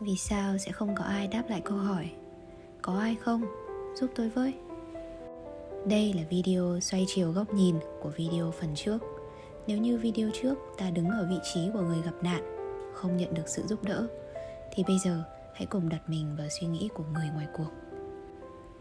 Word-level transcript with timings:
Vì 0.00 0.16
sao 0.16 0.58
sẽ 0.58 0.72
không 0.72 0.94
có 0.94 1.04
ai 1.04 1.28
đáp 1.28 1.42
lại 1.48 1.60
câu 1.64 1.78
hỏi? 1.78 2.10
Có 2.82 2.98
ai 2.98 3.16
không? 3.20 3.44
Giúp 3.94 4.10
tôi 4.14 4.28
với. 4.28 4.54
Đây 5.86 6.12
là 6.12 6.22
video 6.30 6.80
xoay 6.80 7.04
chiều 7.08 7.32
góc 7.32 7.54
nhìn 7.54 7.76
của 8.02 8.08
video 8.08 8.50
phần 8.50 8.74
trước. 8.74 8.98
Nếu 9.66 9.78
như 9.78 9.98
video 9.98 10.30
trước 10.42 10.54
ta 10.78 10.90
đứng 10.90 11.08
ở 11.08 11.26
vị 11.30 11.36
trí 11.54 11.60
của 11.72 11.80
người 11.80 12.02
gặp 12.02 12.14
nạn, 12.22 12.56
Không 12.94 13.16
nhận 13.16 13.34
được 13.34 13.48
sự 13.48 13.62
giúp 13.66 13.84
đỡ, 13.84 14.08
Thì 14.74 14.84
bây 14.86 14.98
giờ 14.98 15.22
hãy 15.54 15.66
cùng 15.66 15.88
đặt 15.88 16.00
mình 16.08 16.36
vào 16.38 16.48
suy 16.60 16.66
nghĩ 16.66 16.88
của 16.94 17.04
người 17.12 17.28
ngoài 17.34 17.46
cuộc. 17.56 17.70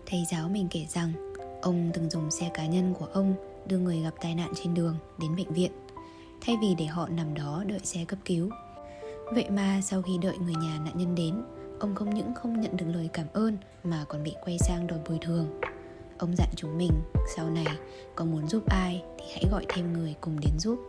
Thầy 0.05 0.23
giáo 0.31 0.49
mình 0.49 0.67
kể 0.71 0.85
rằng, 0.89 1.33
Ông 1.61 1.91
từng 1.93 2.09
dùng 2.09 2.31
xe 2.31 2.51
cá 2.53 2.65
nhân 2.65 2.93
của 2.99 3.05
ông 3.05 3.33
đưa 3.67 3.77
người 3.77 4.01
gặp 4.01 4.13
tai 4.21 4.35
nạn 4.35 4.51
trên 4.55 4.73
đường 4.73 4.95
đến 5.19 5.35
bệnh 5.35 5.53
viện. 5.53 5.71
Thay 6.41 6.57
vì 6.61 6.75
để 6.77 6.85
họ 6.85 7.07
nằm 7.07 7.33
đó 7.33 7.63
đợi 7.67 7.79
xe 7.83 8.05
cấp 8.05 8.19
cứu 8.25 8.49
Vậy 9.31 9.45
mà 9.49 9.79
sau 9.81 10.01
khi 10.01 10.17
đợi 10.21 10.37
người 10.37 10.55
nhà 10.55 10.79
nạn 10.85 10.93
nhân 10.95 11.15
đến, 11.15 11.35
Ông 11.79 11.95
không 11.95 12.09
những 12.09 12.33
không 12.33 12.61
nhận 12.61 12.77
được 12.77 12.85
lời 12.93 13.09
cảm 13.13 13.25
ơn 13.33 13.57
Mà 13.83 14.05
còn 14.07 14.23
bị 14.23 14.35
quay 14.45 14.57
sang 14.59 14.87
đòi 14.87 14.99
bồi 15.09 15.17
thường. 15.21 15.59
Ông 16.17 16.35
dặn 16.35 16.47
chúng 16.55 16.77
mình, 16.77 16.91
Sau 17.35 17.49
này, 17.49 17.67
có 18.15 18.25
muốn 18.25 18.47
giúp 18.47 18.63
ai 18.69 19.03
Thì 19.17 19.25
hãy 19.33 19.45
gọi 19.51 19.65
thêm 19.69 19.93
người 19.93 20.15
cùng 20.21 20.39
đến 20.39 20.59
giúp. 20.59 20.79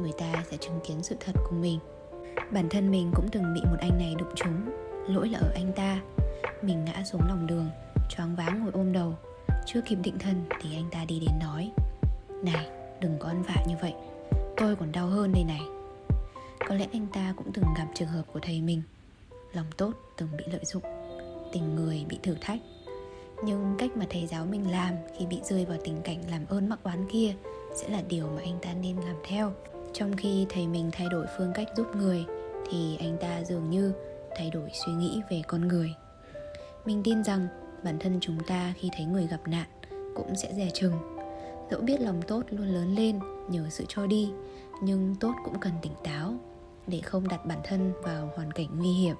Người 0.00 0.12
ta 0.18 0.44
sẽ 0.50 0.56
chứng 0.56 0.80
kiến 0.86 1.02
sự 1.02 1.16
thật 1.20 1.32
của 1.50 1.56
mình. 1.56 1.78
Bản 2.50 2.68
thân 2.68 2.90
mình 2.90 3.10
cũng 3.14 3.28
từng 3.32 3.54
bị 3.54 3.60
một 3.70 3.76
anh 3.80 3.98
này 3.98 4.14
đụng 4.18 4.34
trúng, 4.34 4.70
Lỗi 5.08 5.28
là 5.28 5.38
ở 5.38 5.50
anh 5.54 5.72
ta. 5.72 6.00
Mình 6.62 6.84
ngã 6.84 7.04
xuống 7.04 7.22
lòng 7.28 7.46
đường, 7.46 7.70
Choáng 8.10 8.36
váng 8.36 8.60
ngồi 8.62 8.70
ôm 8.72 8.92
đầu. 8.92 9.14
Chưa 9.66 9.80
kịp 9.80 9.98
định 10.02 10.18
thần 10.18 10.44
thì 10.62 10.76
anh 10.76 10.90
ta 10.90 11.04
đi 11.04 11.20
đến 11.20 11.38
nói, 11.40 11.70
Này, 12.44 12.68
đừng 13.00 13.18
có 13.18 13.28
ăn 13.28 13.42
vạ 13.42 13.64
như 13.68 13.74
vậy. 13.80 13.94
Tôi 14.56 14.76
còn 14.76 14.92
đau 14.92 15.06
hơn 15.06 15.32
đây 15.32 15.44
này 15.44 15.60
có 16.70 16.76
lẽ 16.76 16.86
anh 16.92 17.06
ta 17.12 17.34
cũng 17.36 17.52
từng 17.52 17.64
gặp 17.78 17.86
trường 17.94 18.08
hợp 18.08 18.22
của 18.32 18.40
thầy 18.42 18.60
mình. 18.60 18.82
Lòng 19.52 19.66
tốt 19.76 19.92
từng 20.16 20.28
bị 20.38 20.44
lợi 20.52 20.64
dụng, 20.64 20.82
Tình 21.52 21.76
người 21.76 22.04
bị 22.08 22.18
thử 22.22 22.34
thách. 22.40 22.60
Nhưng 23.44 23.74
cách 23.78 23.96
mà 23.96 24.06
thầy 24.10 24.26
giáo 24.26 24.46
mình 24.46 24.70
làm 24.70 24.94
Khi 25.18 25.26
bị 25.26 25.40
rơi 25.44 25.64
vào 25.64 25.78
tình 25.84 26.00
cảnh 26.04 26.18
làm 26.30 26.46
ơn 26.46 26.68
mắc 26.68 26.78
oán 26.82 27.08
kia 27.10 27.34
Sẽ 27.74 27.88
là 27.88 28.02
điều 28.08 28.26
mà 28.26 28.42
anh 28.42 28.58
ta 28.62 28.74
nên 28.74 28.96
làm 28.96 29.16
theo. 29.28 29.52
Trong 29.92 30.16
khi 30.16 30.46
thầy 30.48 30.66
mình 30.66 30.90
thay 30.92 31.08
đổi 31.08 31.26
phương 31.38 31.52
cách 31.54 31.68
giúp 31.76 31.86
người, 31.96 32.24
Thì 32.70 32.96
anh 32.96 33.16
ta 33.20 33.44
dường 33.44 33.70
như 33.70 33.92
thay 34.36 34.50
đổi 34.50 34.70
suy 34.86 34.92
nghĩ 34.92 35.20
về 35.30 35.42
con 35.46 35.68
người. 35.68 35.94
Mình 36.84 37.02
tin 37.02 37.24
rằng 37.24 37.48
bản 37.84 37.98
thân 37.98 38.18
chúng 38.20 38.38
ta 38.46 38.74
khi 38.76 38.90
thấy 38.96 39.06
người 39.06 39.26
gặp 39.26 39.40
nạn 39.48 39.68
Cũng 40.14 40.36
sẽ 40.36 40.54
dè 40.54 40.68
chừng. 40.74 40.94
Dẫu 41.70 41.80
biết 41.80 42.00
lòng 42.00 42.22
tốt 42.22 42.42
luôn 42.50 42.66
lớn 42.66 42.94
lên 42.94 43.18
nhờ 43.48 43.66
sự 43.70 43.84
cho 43.88 44.06
đi, 44.06 44.30
Nhưng 44.82 45.16
tốt 45.20 45.34
cũng 45.44 45.60
cần 45.60 45.72
tỉnh 45.82 45.94
táo 46.04 46.34
để 46.86 47.00
không 47.00 47.28
đặt 47.28 47.46
bản 47.46 47.58
thân 47.64 47.92
vào 48.02 48.32
hoàn 48.36 48.52
cảnh 48.52 48.66
nguy 48.78 48.92
hiểm. 48.92 49.16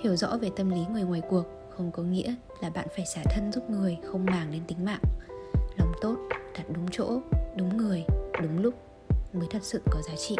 Hiểu 0.00 0.16
rõ 0.16 0.36
về 0.40 0.50
tâm 0.56 0.70
lý 0.70 0.80
người 0.92 1.02
ngoài 1.02 1.22
cuộc 1.28 1.44
không 1.70 1.90
có 1.92 2.02
nghĩa 2.02 2.34
là 2.60 2.70
bạn 2.70 2.86
phải 2.96 3.06
xả 3.06 3.22
thân 3.24 3.52
giúp 3.52 3.70
người 3.70 3.98
không 4.04 4.24
màng 4.24 4.50
đến 4.50 4.62
tính 4.66 4.84
mạng. 4.84 5.02
Lòng 5.78 5.92
tốt 6.00 6.16
đặt 6.54 6.64
đúng 6.68 6.86
chỗ, 6.90 7.20
đúng 7.56 7.76
người, 7.76 8.04
đúng 8.42 8.62
lúc 8.62 8.74
mới 9.32 9.48
thật 9.50 9.62
sự 9.62 9.82
có 9.90 10.02
giá 10.02 10.14
trị. 10.16 10.36